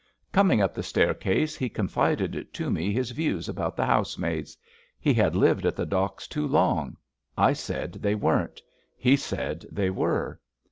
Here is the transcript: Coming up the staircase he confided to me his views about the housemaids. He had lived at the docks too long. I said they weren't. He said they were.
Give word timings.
Coming 0.31 0.63
up 0.63 0.73
the 0.73 0.81
staircase 0.81 1.55
he 1.55 1.69
confided 1.69 2.51
to 2.55 2.71
me 2.71 2.91
his 2.91 3.11
views 3.11 3.47
about 3.47 3.75
the 3.77 3.85
housemaids. 3.85 4.57
He 4.99 5.13
had 5.13 5.35
lived 5.35 5.63
at 5.63 5.75
the 5.75 5.85
docks 5.85 6.27
too 6.27 6.47
long. 6.47 6.97
I 7.37 7.53
said 7.53 7.99
they 8.01 8.15
weren't. 8.15 8.63
He 8.97 9.15
said 9.15 9.63
they 9.71 9.91
were. 9.91 10.39